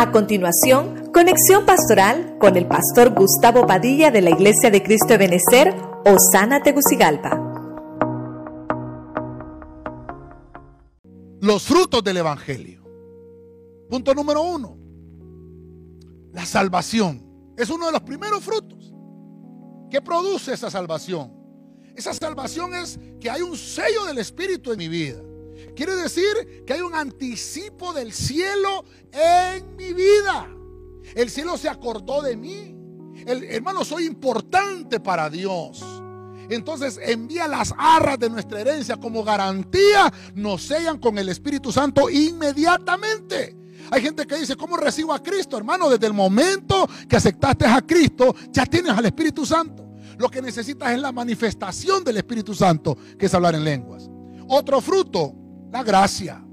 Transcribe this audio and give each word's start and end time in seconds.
A 0.00 0.12
continuación, 0.12 1.10
conexión 1.12 1.66
pastoral 1.66 2.38
con 2.40 2.56
el 2.56 2.66
pastor 2.66 3.10
Gustavo 3.10 3.66
Padilla 3.66 4.10
de 4.10 4.22
la 4.22 4.30
Iglesia 4.30 4.70
de 4.70 4.82
Cristo 4.82 5.08
de 5.08 5.18
Benecer, 5.18 5.74
Osana 6.06 6.62
Tegucigalpa. 6.62 7.38
Los 11.42 11.64
frutos 11.64 12.02
del 12.02 12.16
Evangelio. 12.16 12.82
Punto 13.90 14.14
número 14.14 14.40
uno. 14.40 14.78
La 16.32 16.46
salvación. 16.46 17.52
Es 17.58 17.68
uno 17.68 17.84
de 17.84 17.92
los 17.92 18.00
primeros 18.00 18.42
frutos. 18.42 18.94
¿Qué 19.90 20.00
produce 20.00 20.54
esa 20.54 20.70
salvación? 20.70 21.30
Esa 21.94 22.14
salvación 22.14 22.74
es 22.74 22.98
que 23.20 23.28
hay 23.28 23.42
un 23.42 23.54
sello 23.54 24.06
del 24.06 24.16
Espíritu 24.16 24.72
en 24.72 24.78
mi 24.78 24.88
vida. 24.88 25.20
Quiere 25.74 25.96
decir 25.96 26.64
que 26.66 26.74
hay 26.74 26.80
un 26.80 26.94
anticipo 26.94 27.92
del 27.92 28.12
cielo 28.12 28.84
en 29.12 29.76
mi 29.76 29.92
vida. 29.92 30.48
El 31.14 31.30
cielo 31.30 31.56
se 31.56 31.68
acordó 31.68 32.22
de 32.22 32.36
mí. 32.36 32.76
El, 33.26 33.44
hermano, 33.44 33.84
soy 33.84 34.04
importante 34.04 35.00
para 35.00 35.28
Dios. 35.30 35.84
Entonces 36.48 36.98
envía 37.02 37.46
las 37.46 37.72
arras 37.78 38.18
de 38.18 38.28
nuestra 38.28 38.60
herencia 38.60 38.96
como 38.96 39.22
garantía, 39.22 40.12
nos 40.34 40.62
sellan 40.62 40.98
con 40.98 41.16
el 41.16 41.28
Espíritu 41.28 41.70
Santo 41.70 42.10
inmediatamente. 42.10 43.56
Hay 43.90 44.02
gente 44.02 44.26
que 44.26 44.36
dice, 44.36 44.56
¿cómo 44.56 44.76
recibo 44.76 45.12
a 45.12 45.22
Cristo? 45.22 45.56
Hermano, 45.56 45.88
desde 45.88 46.06
el 46.06 46.12
momento 46.12 46.88
que 47.08 47.16
aceptaste 47.16 47.66
a 47.66 47.80
Cristo, 47.80 48.34
ya 48.50 48.66
tienes 48.66 48.92
al 48.92 49.06
Espíritu 49.06 49.46
Santo. 49.46 49.90
Lo 50.18 50.28
que 50.28 50.42
necesitas 50.42 50.92
es 50.92 51.00
la 51.00 51.12
manifestación 51.12 52.04
del 52.04 52.18
Espíritu 52.18 52.54
Santo, 52.54 52.96
que 53.18 53.26
es 53.26 53.34
hablar 53.34 53.54
en 53.54 53.64
lenguas. 53.64 54.10
Otro 54.48 54.80
fruto, 54.80 55.34
la 55.70 55.82
gracia. 55.82 56.44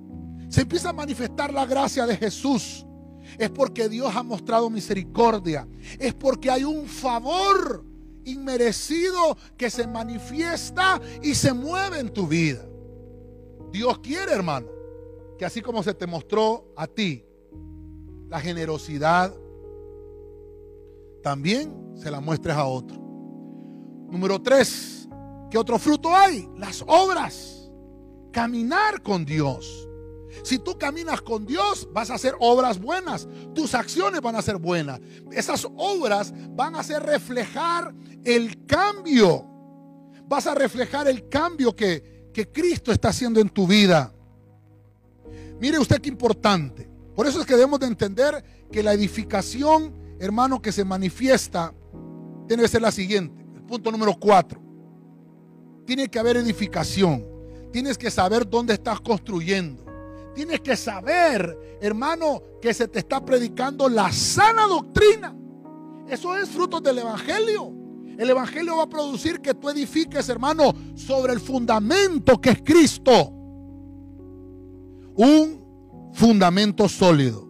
Se 0.50 0.62
empieza 0.62 0.90
a 0.90 0.94
manifestar 0.94 1.54
la 1.54 1.66
gracia 1.66 2.06
de 2.06 2.16
Jesús. 2.16 2.86
Es 3.38 3.50
porque 3.50 3.90
Dios 3.90 4.16
ha 4.16 4.24
mostrado 4.24 4.70
misericordia. 4.70 5.68
Es 6.00 6.14
porque 6.14 6.50
hay 6.50 6.64
un 6.64 6.86
favor 6.86 7.84
inmerecido 8.24 9.38
que 9.58 9.70
se 9.70 9.88
manifiesta 9.88 11.02
y 11.22 11.34
se 11.34 11.54
mueve 11.54 12.00
en 12.00 12.10
tu 12.12 12.28
vida. 12.28 12.66
Dios 13.72 14.00
quiere, 14.00 14.32
hermano, 14.32 14.68
que 15.38 15.46
así 15.46 15.62
como 15.62 15.84
se 15.84 15.94
te 15.94 16.08
mostró 16.08 16.74
a 16.76 16.88
ti 16.88 17.24
la 18.30 18.40
generosidad, 18.40 19.34
también 21.22 21.94
se 21.96 22.10
la 22.10 22.20
muestres 22.20 22.56
a 22.56 22.66
otro. 22.66 22.98
Número 24.10 24.42
tres, 24.42 25.08
¿qué 25.52 25.58
otro 25.58 25.78
fruto 25.78 26.16
hay? 26.16 26.50
Las 26.58 26.84
obras 26.88 27.57
caminar 28.38 29.02
con 29.02 29.26
Dios. 29.26 29.90
Si 30.44 30.60
tú 30.60 30.78
caminas 30.78 31.24
con 31.24 31.48
Dios, 31.48 31.90
vas 31.92 32.12
a 32.12 32.14
hacer 32.14 32.36
obras 32.40 32.80
buenas. 32.80 33.28
Tus 33.56 33.74
acciones 33.74 34.22
van 34.22 34.36
a 34.36 34.44
ser 34.44 34.58
buenas. 34.58 35.02
Esas 35.32 35.68
obras 35.76 36.32
van 36.52 36.76
a 36.76 36.82
hacer 36.82 37.02
reflejar 37.02 37.96
el 38.24 38.68
cambio. 38.68 39.44
Vas 40.28 40.46
a 40.46 40.54
reflejar 40.54 41.08
el 41.08 41.28
cambio 41.28 41.76
que, 41.76 42.30
que 42.32 42.52
Cristo 42.52 42.92
está 42.92 43.10
haciendo 43.10 43.40
en 43.40 43.50
tu 43.50 43.66
vida. 43.66 44.14
Mire 45.60 45.80
usted 45.80 46.00
qué 46.00 46.10
importante. 46.10 46.88
Por 47.16 47.26
eso 47.26 47.40
es 47.40 47.46
que 47.48 47.56
debemos 47.56 47.80
de 47.80 47.88
entender 47.88 48.68
que 48.72 48.84
la 48.84 48.94
edificación, 48.94 49.96
hermano, 50.20 50.62
que 50.62 50.72
se 50.72 50.86
manifiesta, 50.86 51.74
tiene 52.48 52.62
que 52.62 52.70
ser 52.70 52.84
la 52.84 52.92
siguiente. 52.92 53.44
El 53.56 53.64
punto 53.64 53.92
número 53.92 54.16
cuatro. 54.20 54.62
Tiene 55.88 56.08
que 56.08 56.20
haber 56.20 56.38
edificación. 56.38 57.37
Tienes 57.72 57.98
que 57.98 58.10
saber 58.10 58.50
dónde 58.50 58.74
estás 58.74 59.00
construyendo. 59.02 59.86
Tienes 60.34 60.62
que 60.62 60.76
saber, 60.78 61.78
hermano, 61.82 62.42
que 62.62 62.74
se 62.74 62.88
te 62.88 63.00
está 63.00 63.24
predicando 63.26 63.90
la 63.90 64.12
sana 64.12 64.68
doctrina. 64.68 65.36
Eso 66.08 66.36
es 66.38 66.50
fruto 66.50 66.80
del 66.80 67.00
Evangelio. 67.00 67.74
El 68.18 68.30
Evangelio 68.30 68.78
va 68.78 68.84
a 68.84 68.90
producir 68.90 69.42
que 69.42 69.54
tú 69.54 69.70
edifiques, 69.70 70.30
hermano, 70.30 70.74
sobre 70.96 71.34
el 71.34 71.40
fundamento 71.40 72.40
que 72.40 72.52
es 72.52 72.62
Cristo. 72.64 73.32
Un 75.16 76.12
fundamento 76.14 76.88
sólido. 76.88 77.48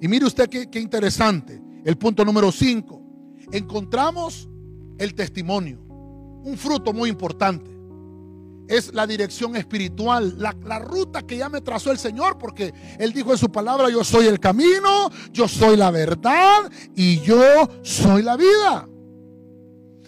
Y 0.00 0.08
mire 0.08 0.26
usted 0.26 0.48
qué, 0.48 0.80
interesante. 0.80 1.62
El 1.84 1.96
punto 1.96 2.24
número 2.24 2.50
5. 2.50 3.02
Encontramos 3.52 4.48
el 4.98 5.14
testimonio. 5.14 5.80
Un 6.44 6.56
fruto 6.56 6.92
muy 6.92 7.08
importante 7.08 7.70
es 8.68 8.94
la 8.94 9.06
dirección 9.06 9.56
espiritual, 9.56 10.36
la, 10.38 10.78
ruta 10.78 11.22
que 11.22 11.36
ya 11.36 11.48
me 11.48 11.60
trazó 11.60 11.90
el 11.90 11.98
Señor, 11.98 12.38
porque 12.38 12.72
Él 12.98 13.12
dijo 13.12 13.32
en 13.32 13.38
su 13.38 13.50
palabra, 13.50 13.90
yo 13.90 14.04
soy 14.04 14.26
el 14.26 14.40
camino, 14.40 15.10
yo 15.32 15.48
soy 15.48 15.76
la 15.76 15.90
verdad 15.90 16.70
y 16.94 17.20
yo 17.20 17.68
soy 17.82 18.22
la 18.22 18.36
vida. 18.36 18.88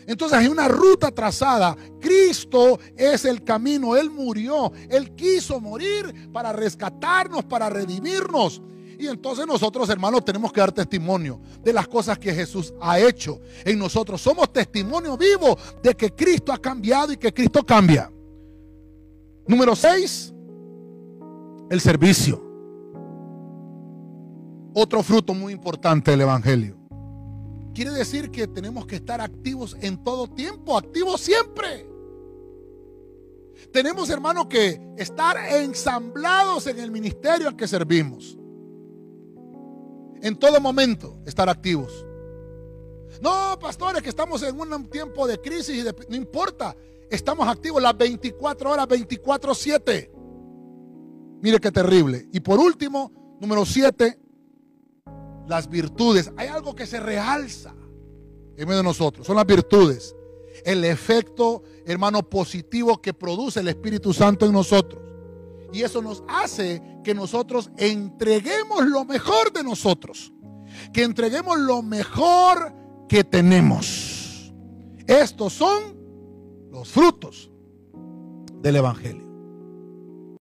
Entonces 0.06 0.38
hay 0.38 0.46
una 0.46 0.68
ruta 0.68 1.10
trazada. 1.10 1.76
Cristo 2.00 2.78
es 2.96 3.24
el 3.24 3.42
camino. 3.42 3.96
Él 3.96 4.08
murió. 4.08 4.72
Él 4.88 5.16
quiso 5.16 5.60
morir 5.60 6.30
para 6.32 6.52
rescatarnos, 6.52 7.44
para 7.44 7.68
redimirnos. 7.68 8.62
Y 8.98 9.08
entonces 9.08 9.46
nosotros, 9.46 9.88
hermanos, 9.90 10.24
tenemos 10.24 10.52
que 10.52 10.60
dar 10.60 10.72
testimonio 10.72 11.40
de 11.62 11.72
las 11.72 11.88
cosas 11.88 12.18
que 12.18 12.32
Jesús 12.32 12.72
ha 12.80 12.98
hecho 12.98 13.40
en 13.64 13.78
nosotros. 13.78 14.22
Somos 14.22 14.52
testimonio 14.52 15.16
vivo 15.16 15.58
de 15.82 15.94
que 15.94 16.14
Cristo 16.14 16.52
ha 16.52 16.58
cambiado 16.58 17.12
y 17.12 17.16
que 17.16 17.34
Cristo 17.34 17.64
cambia. 17.66 18.10
Número 19.48 19.76
6, 19.76 20.34
el 21.70 21.80
servicio. 21.80 22.42
Otro 24.74 25.02
fruto 25.02 25.34
muy 25.34 25.52
importante 25.52 26.10
del 26.10 26.22
Evangelio. 26.22 26.76
Quiere 27.72 27.92
decir 27.92 28.30
que 28.30 28.48
tenemos 28.48 28.86
que 28.86 28.96
estar 28.96 29.20
activos 29.20 29.76
en 29.80 30.02
todo 30.02 30.28
tiempo, 30.28 30.76
activos 30.76 31.20
siempre. 31.20 31.86
Tenemos, 33.72 34.10
hermanos, 34.10 34.46
que 34.46 34.80
estar 34.96 35.36
ensamblados 35.54 36.66
en 36.66 36.78
el 36.78 36.90
ministerio 36.90 37.48
al 37.48 37.56
que 37.56 37.68
servimos. 37.68 38.36
En 40.22 40.36
todo 40.36 40.60
momento, 40.60 41.18
estar 41.24 41.48
activos. 41.48 42.04
No, 43.20 43.58
pastores, 43.60 44.02
que 44.02 44.08
estamos 44.08 44.42
en 44.42 44.58
un 44.58 44.88
tiempo 44.88 45.26
de 45.26 45.40
crisis 45.40 45.76
y 45.76 45.82
de, 45.82 45.94
no 46.08 46.16
importa. 46.16 46.76
Estamos 47.10 47.46
activos 47.48 47.82
las 47.82 47.96
24 47.96 48.70
horas, 48.70 48.88
24-7. 48.88 50.10
Mire 51.42 51.58
qué 51.58 51.70
terrible. 51.70 52.28
Y 52.32 52.40
por 52.40 52.58
último, 52.58 53.12
número 53.40 53.64
7, 53.64 54.18
las 55.46 55.68
virtudes. 55.68 56.32
Hay 56.36 56.48
algo 56.48 56.74
que 56.74 56.86
se 56.86 56.98
realza 56.98 57.74
en 58.56 58.66
medio 58.66 58.78
de 58.78 58.82
nosotros. 58.82 59.26
Son 59.26 59.36
las 59.36 59.46
virtudes. 59.46 60.16
El 60.64 60.84
efecto, 60.84 61.62
hermano, 61.84 62.28
positivo 62.28 63.00
que 63.00 63.14
produce 63.14 63.60
el 63.60 63.68
Espíritu 63.68 64.12
Santo 64.12 64.46
en 64.46 64.52
nosotros. 64.52 65.02
Y 65.72 65.82
eso 65.82 66.00
nos 66.00 66.24
hace 66.28 66.82
que 67.04 67.14
nosotros 67.14 67.70
entreguemos 67.76 68.86
lo 68.86 69.04
mejor 69.04 69.52
de 69.52 69.62
nosotros. 69.62 70.32
Que 70.92 71.04
entreguemos 71.04 71.58
lo 71.58 71.82
mejor 71.82 72.74
que 73.08 73.22
tenemos. 73.22 74.52
Estos 75.06 75.52
son 75.52 75.95
los 76.70 76.88
frutos 76.88 77.50
del 78.62 78.76
Evangelio. 78.76 79.25